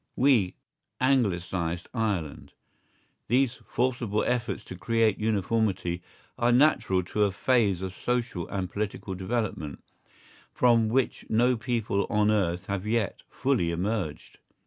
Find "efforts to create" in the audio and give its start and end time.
4.23-5.19